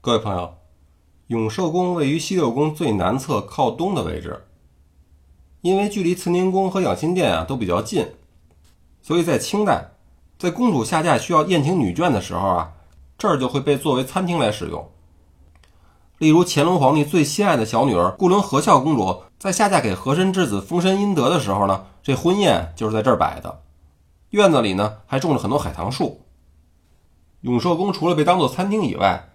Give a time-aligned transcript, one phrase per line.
[0.00, 0.54] 各位朋友，
[1.26, 4.46] 永寿宫位于西六宫最南侧靠东的位置，
[5.60, 8.06] 因为距离慈宁宫和养心殿啊都比较近，
[9.02, 9.90] 所以在清代，
[10.38, 12.74] 在公主下嫁需要宴请女眷的时候啊，
[13.18, 14.88] 这儿就会被作为餐厅来使用。
[16.18, 23.62] 例如乾隆皇帝最心爱的小女儿固伦和孝公主在下嫁给和珅之子丰绅殷德的时候呢，这婚宴就是在这儿摆的。
[24.30, 26.20] 院子里呢还种了很多海棠树。
[27.40, 29.28] 永寿宫除了被当做餐厅以外，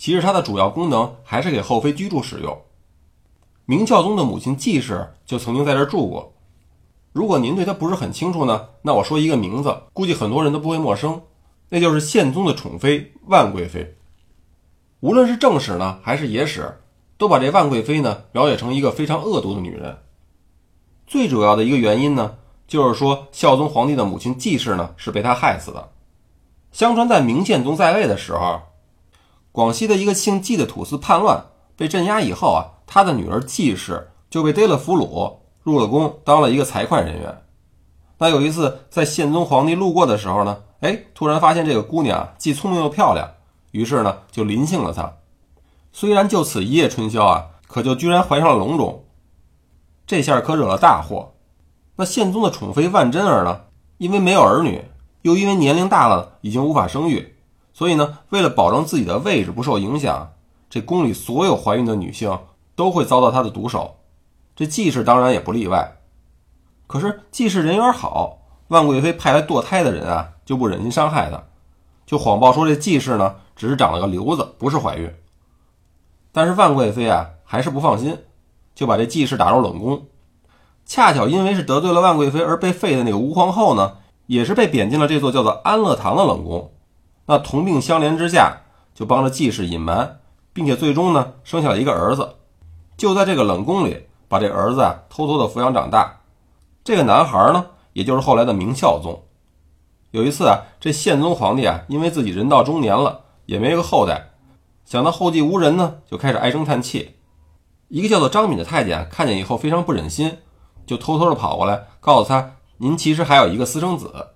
[0.00, 2.58] 其实它的主要功能还是给后妃居住使用。
[3.66, 6.32] 明孝宗的母亲纪氏就曾经在这儿住过。
[7.12, 11.20] 如果您对她不是很清楚呢，那我说一个名字，估计很多人都不会陌生，
[11.68, 13.94] 那就是宪宗的宠妃万贵妃。
[15.00, 16.80] 无论是正史呢，还是野史，
[17.18, 19.98] 都把这万贵妃呢描写成一个非常恶毒的女人。
[21.06, 25.90] 最主要的一个原因呢，就是说孝宗皇帝的母亲纪氏呢是被她害死的。
[26.72, 28.62] 相传在明宪宗在位的时候，
[29.52, 31.44] 广西的一个姓纪的土司叛乱
[31.76, 37.42] 被镇压以后啊，他的女儿纪氏就被逮了俘虏，入了宫当了一个财会人员。
[38.18, 43.28] 那有一次在宪宗皇帝路过的时候呢，哎，突然发现这个姑娘既聪明又漂亮。
[43.72, 45.12] 于是呢，就临幸了他。
[45.92, 49.04] 虽然就此一夜春宵啊，可就居然怀上了龙种。
[50.06, 51.32] 这下可惹了大祸。
[51.96, 53.62] 那宪宗的宠妃万贞儿呢，
[53.98, 54.84] 因为没有儿女，
[55.22, 57.36] 又因为年龄大了，已经无法生育，
[57.72, 60.32] 所以呢，为了保证自己的位置不受影响，
[60.68, 62.38] 这宫里所有怀孕的女性
[62.74, 63.96] 都会遭到他的毒手。
[64.54, 65.96] 这季氏当然也不例外。
[66.86, 71.42] 可是季氏人缘好，万贵妃派来堕胎的人啊，就不忍心伤害她，
[72.04, 73.36] 就谎报说这季氏呢。
[73.56, 75.14] 只是长了个瘤子，不是怀孕。
[76.32, 78.16] 但是万贵妃啊，还是不放心，
[78.74, 80.06] 就把这季氏打入冷宫。
[80.86, 86.72] 恰巧因为是得罪了万贵妃而被废的那个吴皇后呢，也是被贬进了这座叫做安乐堂的冷宫。
[87.30, 90.18] 那同病相怜之下，就帮着季氏隐瞒，
[90.52, 92.38] 并且最终呢，生下了一个儿子。
[92.96, 96.22] 就在这个冷宫里，把这儿子啊偷偷的抚养长大。
[96.82, 99.22] 这个男孩呢，也就是后来的明孝宗。
[100.10, 103.20] 有一次啊，这宪宗皇帝啊，因为自己人到中年了。
[103.46, 104.30] 也没个后代，
[104.84, 107.14] 想到后继无人呢，就开始唉声叹气。
[107.86, 110.38] 一个叫做张敏的太监看见以后非常不忍心，
[110.84, 114.30] 就偷偷的跑过来告诉他：“您其实还有一个私生子。”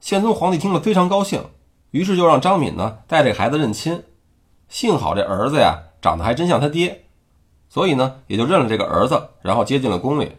[0.00, 1.44] 宪宗皇帝听了非常高兴，
[1.90, 4.02] 于是就让张敏呢带这孩子认亲。
[4.68, 7.04] 幸好这儿子呀长得还真像他爹，
[7.68, 10.32] 所以呢也就认了这个儿子，然后接进了宫里。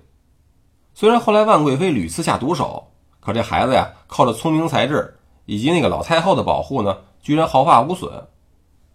[0.93, 6.97] 虽然后来万贵妃屡次下毒手，可这孩子呀靠着聪明才智以及那个老太后的保护呢。
[7.23, 8.11] 居然毫发无损，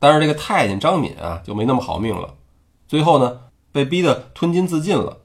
[0.00, 2.34] 但是这个太监张敏啊就没那么好命了，
[2.88, 3.38] 最后呢
[3.70, 5.18] 被逼得吞金自尽了，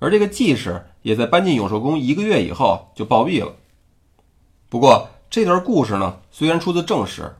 [0.00, 3.52] 而这个季氏也在搬进永寿宫一个月以后就暴毙了。
[4.68, 7.34] 不过这段故事呢虽然出自正史，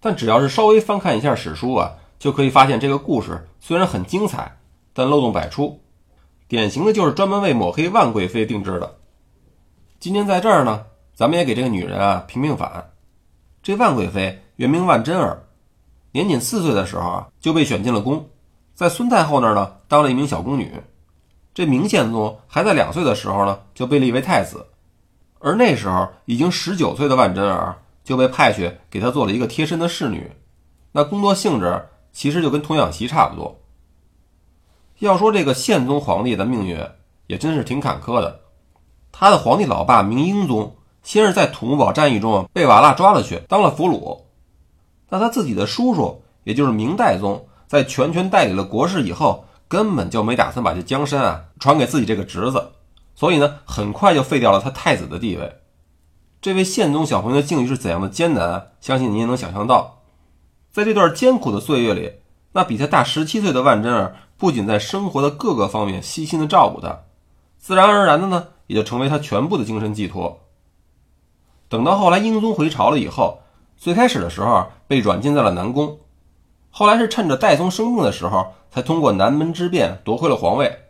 [0.00, 4.54] 但只要是稍微翻看一下史书啊，就可以发现这个故事虽然很精彩，
[4.92, 5.80] 但漏洞百出，
[6.46, 8.98] 典型的就是专门为抹黑万贵妃定制的。
[9.98, 12.90] 今天在这儿呢，咱们也给这个女人啊平平反，
[13.62, 14.42] 这万贵妃。
[14.56, 15.42] 原名万贞儿，
[16.12, 18.28] 年仅四岁的时候啊，就被选进了宫，
[18.74, 20.70] 在孙太后那儿呢，当了一名小宫女。
[21.54, 24.66] 这明宪宗还在两岁的时候呢，就被立为太子，
[25.40, 30.30] 而那时候已经十九岁的万贞儿就被派去给他做了一个贴身的侍女，
[30.92, 33.60] 那工作性质其实就跟童养媳差不多。
[34.98, 36.76] 要说这个宪宗皇帝的命运
[37.28, 38.40] 也真是挺坎坷的，
[39.12, 44.20] 他的皇帝老爸明英宗先是在土木堡战役中被瓦剌抓了去当了俘虏。
[45.08, 52.62] 那他自己的叔叔，也就是明代宗，在全权代理了国事以后，根本就没打算把这江山啊传给自己这个侄子，
[53.18, 55.56] 所以呢，很快就废掉了他太子的地位。
[56.40, 60.02] 这位宪宗小朋友的境遇是怎样的艰难，相信您也能想象到。
[60.70, 62.12] 在这段艰苦的岁月里，
[62.52, 67.00] 那比他大十七岁的万贞儿，不仅在生活的各个方面悉心的照顾他，
[67.58, 70.42] 自然而然的呢，也就成为他全部的精神寄托。
[71.68, 73.40] 等到后来英宗回朝了以后。
[73.76, 75.98] 最开始的时候被软禁在了南宫，
[76.70, 80.84] 后来是趁着戴宗生病的时候，才通过南门之变夺回了皇位。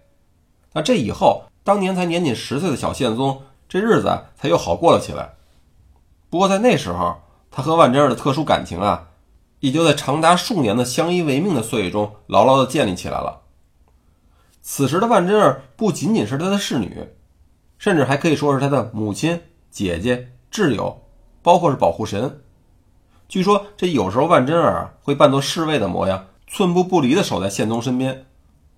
[0.74, 5.34] 那这以后，当年才年仅十岁的小宪宗，这日子才又好过了起来。
[6.30, 7.16] 不过在那时候，
[7.50, 9.08] 他和万贞儿的特殊感情啊，
[9.60, 13.42] 也就在长达数年的相依为命的岁月中牢牢的建立起来了。
[14.62, 17.06] 此时的万贞儿不仅仅是他的侍女，
[17.76, 19.38] 甚至还可以说是他的母亲、
[19.70, 21.02] 姐姐、挚友，
[21.42, 22.40] 包括是保护神。
[23.28, 28.24] 据说这有时候万贞儿会扮作侍卫的模样，寸步不离地守在宪宗身边。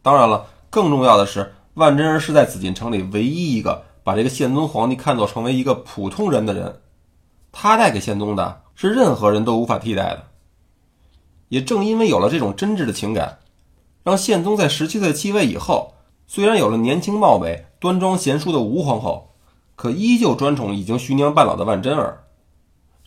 [0.03, 6.83] 当然了，更重要的是，万贞儿是在紫禁城里唯一一个把这个宪宗皇帝看作成为一个普通人的人。
[7.53, 10.27] 他带给宪宗的是任何人都无法替代的。
[11.49, 13.39] 也正因为有了这种真挚的情感，
[14.05, 15.95] 让宪宗在十七岁继位以后，
[16.27, 19.31] 虽然有了年轻貌美、端庄贤淑的吴皇后，
[19.75, 22.25] 可依旧专宠已经徐娘半老的万贞儿。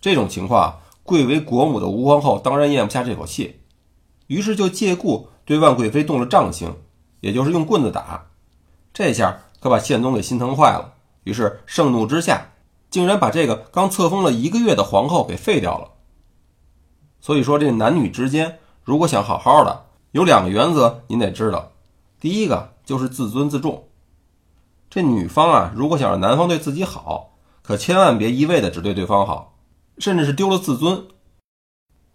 [0.01, 3.59] 这种情况，贵为国母的吴皇后当然咽不下这口气，
[4.25, 6.75] 于是就借故对万贵妃动了杖刑，
[7.19, 8.25] 也就是用棍子打。
[8.93, 10.93] 这下可把宪宗给心疼坏了，
[11.23, 12.51] 于是盛怒之下，
[12.91, 15.89] 竟然把这个刚册封了一个月的皇后给废掉了。
[17.19, 21.71] 所以说，这男女之间如果想好好的，有两个原则，您得知道。
[22.19, 23.87] 第一个就是自尊自重。
[24.89, 29.57] 这女方啊，如果想让男方对自己好，可千万别一味的只对对方好，
[29.97, 31.07] 甚至是丢了自尊。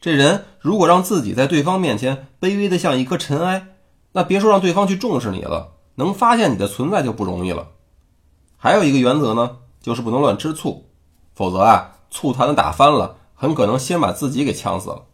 [0.01, 3.67] 这人如果让自己在对方面前卑微的像一颗尘埃，
[4.13, 7.67] 那别说让对方去重视你了，能发现你的存在就不容易了。
[8.57, 10.87] 还有一个原则呢，就是不能乱吃醋，
[11.35, 13.17] 否则啊，醋坛子打翻了。
[13.35, 15.05] 很可能先把自己给呛死了。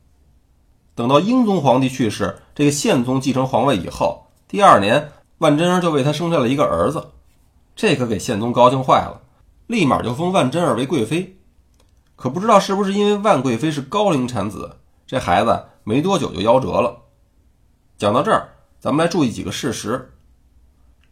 [0.95, 7.09] 等到英宗皇帝去世，这个宪宗继承皇位以后，第二年万贞儿就为他生下了一个儿子，
[7.77, 9.21] 这可给宪宗高兴坏了，
[9.67, 11.39] 立马就封万贞儿为贵妃。
[12.17, 14.77] 可不知道是不是因为万贵妃是高龄产子，
[15.07, 17.03] 这孩子没多久就夭折了。
[17.99, 18.49] 讲到这儿，
[18.81, 20.14] 咱们来注意几个事实。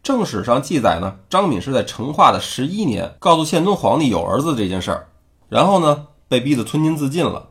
[0.03, 5.07] 正史上记载呢，张敏是在成化的十一年告诉宪宗皇帝有儿子这件事儿，
[5.49, 6.07] 然后呢。
[6.29, 7.49] 被逼得吞金自尽了，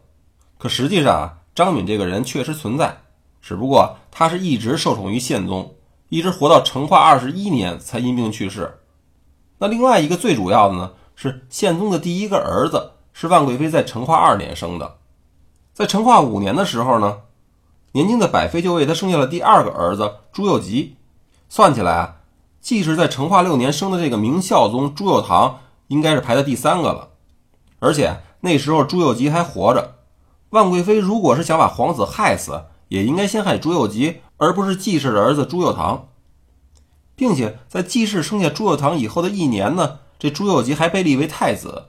[0.59, 2.97] 可实际上啊，张敏这个人确实存在，
[3.41, 5.73] 只不过他是一直受宠于宪宗，
[6.09, 8.81] 一直活到成化二十一年才因病去世。
[9.59, 14.97] 那另外一个最主要的呢，是宪宗的第一个儿子是万贵妃在成化二年生的，
[15.73, 17.19] 在成化五年的时候呢，
[17.93, 20.97] 年轻的百妃就为他生下了第二个儿子朱佑吉。
[21.49, 22.17] 算起来啊，
[22.63, 25.57] 即使在成化六年生的这个明孝宗朱佑樘，
[25.89, 27.11] 应该是排在第三个了，
[27.79, 28.23] 而且。
[28.45, 29.99] 那时候朱佑吉还活着，
[30.51, 36.01] 万贵妃如果是想把皇子害死，也应该先害朱佑吉，而不是季氏的儿子朱佑樘。
[37.15, 41.85] 并且在季氏生下朱佑樘以后的一年呢，这朱佑吉还被立为太子，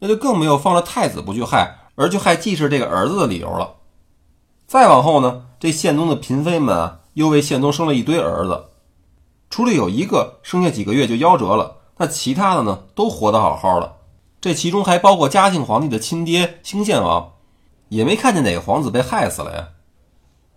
[0.00, 3.74] 那就更没有放了太子不去害，而去害季氏这个儿子的理由了。
[4.66, 8.64] 再往后呢，这宪宗的嫔妃们啊，又为宪宗生了一堆儿子，
[9.50, 13.96] 除了有一个生下几个月就夭折了，那其他的呢，都活得好好的。
[14.40, 17.32] 这其中还包括嘉庆皇帝的亲爹兴献王，
[17.88, 19.68] 也没看见哪个皇子被害死了呀。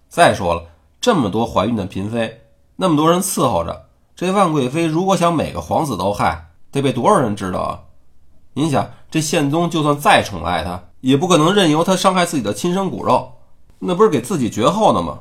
[0.09, 0.63] 再说了，
[0.99, 2.41] 这么多怀孕的嫔妃，
[2.75, 3.85] 那么多人伺候着，
[4.15, 7.79] 这万贵妃如果想每个皇子都害，得被多少人知道啊？
[8.53, 13.33] 您想，这宪宗就算再宠爱她，也不可能任由她伤害自己的亲生骨肉，
[13.79, 15.19] 那不是给自己绝后呢吗？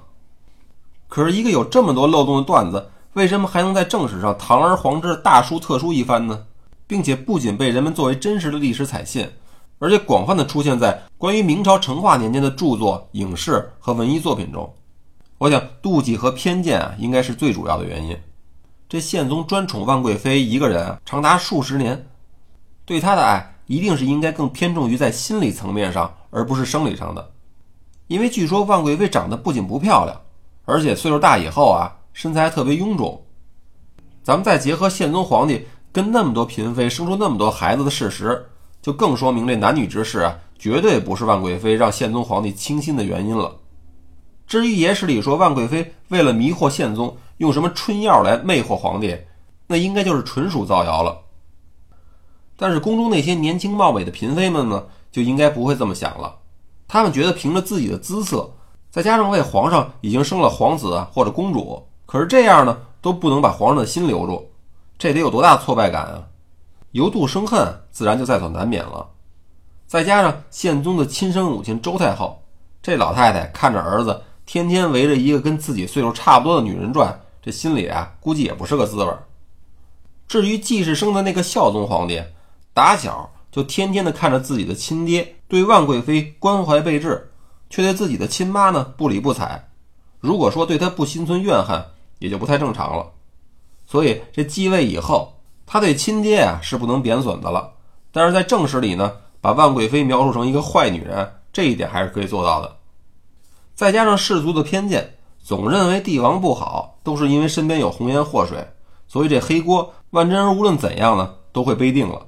[1.09, 6.45] 可是，一个有这么多漏洞的段子，为什么还能在正史上堂而皇之大书特书一番呢？
[6.87, 9.27] 并且不仅被人们作为真实的历史采信，
[9.79, 14.71] 而且广泛的出现在关于明朝成化年间的著作、影视和文艺作品中。
[15.39, 18.15] 我想，妒忌和偏见啊，应该是最主要的原因。
[18.87, 22.07] 这宪宗专宠万贵妃一个人啊，长达数十年，
[22.85, 27.31] 对她的爱一定是应该更偏重于在心理层面上，而不是生理上的。
[28.09, 30.21] 因为据说万贵妃长得不仅不漂亮，
[30.67, 33.23] 而且岁数大以后啊，身材还特别臃肿。
[34.23, 35.67] 咱们再结合宪宗皇帝。
[35.93, 38.47] 跟那么多嫔妃生出那么多孩子的事实，
[38.83, 43.57] 就更说明这男女之事啊，绝对不是万贵妃让宪宗皇帝倾心的原因了。
[44.47, 49.17] 至于野史里说万贵妃为了迷惑宪宗，用什么春药来魅惑皇帝，
[49.67, 51.19] 那应该就是纯属造谣了。
[52.59, 56.37] 但是宫中那些年轻貌美的嫔妃们呢，就应该不会这么想了。
[56.87, 58.53] 他们觉得凭着自己的姿色，
[58.91, 64.51] 再加上为皇上已经生了皇子或者公主，可是这样呢，都不能把皇上的心留住。
[64.97, 66.25] 这得有多大挫败感啊！
[66.93, 69.07] 由妒生恨，自然就在所难免了。
[69.87, 72.43] 再加上宪宗的亲生母亲周太后，
[72.81, 79.13] 这老太太看着儿子天天围着一个跟自己岁数差不多的女人转，这心里啊，估计也不是个滋味。
[80.27, 82.23] 至于季世生的那个孝宗皇帝，
[82.73, 87.31] 打小就天天的看着自己的亲爹对万贵妃关怀备至，
[87.69, 89.69] 却对自己的亲妈呢不理不睬。
[90.19, 91.85] 如果说对他不心存怨恨，
[92.19, 93.07] 也就不太正常了。
[93.87, 95.33] 所以这继位以后，
[95.65, 97.73] 他对亲爹啊是不能贬损的了。
[98.11, 102.77] 但是在正史里呢，把万贵妃描述成一个坏女人，这一点还是可以做到的。
[103.75, 108.67] 再加上世俗的偏见，总认为帝王不好都是因为身边有红颜祸水，
[109.07, 112.27] 所以这黑锅万贞儿无论怎样呢都会背定了。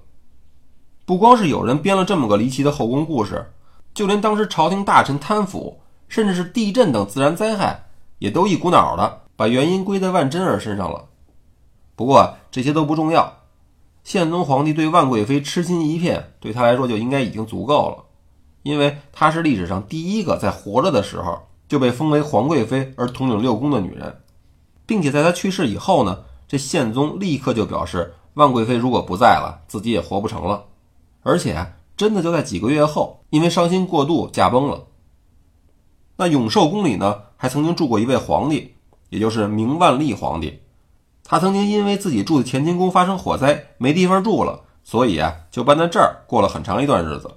[1.07, 3.51] 不光是有人编了这么个离奇的后宫故事，
[3.95, 7.87] 就连当时朝廷大臣贪腐，甚至是地震等自然灾害，
[8.19, 11.05] 也都一股脑的把原因归在万贞儿身上了。
[11.95, 13.33] 不过这些都不重要，
[14.03, 18.05] 宪宗皇帝对万贵妃痴心一片，对他来说就应该已经足够了，
[18.65, 24.23] 因为她是历史上第一个在活着的时候就被封为皇贵妃而统领六宫的女人，
[24.85, 30.65] 并且在她去世以后呢，这宪宗立刻就表示，万贵妃如果不在了，自己也活不成了，
[31.23, 34.87] 而且真的就在几个月后，因为伤心过度驾崩了。
[36.17, 38.75] 那永寿宫里呢，还曾经住过一位皇帝，
[39.09, 40.61] 也就是明万历皇帝，
[41.25, 47.31] 他曾经因为自己住的乾清宫发生火灾，没地方住了，所以啊，就搬在这儿过了很长一段日子。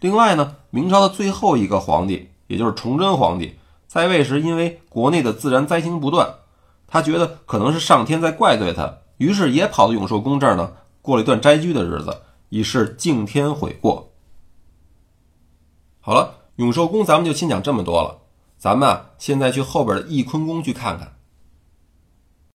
[0.00, 3.54] 另外呢，明朝的最后一个皇帝，也就是崇祯皇帝，
[3.86, 6.34] 在位时因为国内的自然灾情不断，
[6.86, 14.12] 他觉得可能是上天在怪罪他，于是也跑到永寿宫这儿呢，过了一段斋居的日子，以示敬天悔过。
[16.00, 18.18] 好了，永寿宫咱们就先讲这么多了，
[18.64, 21.13] 咱们啊现在去后边的翊坤宫去看看。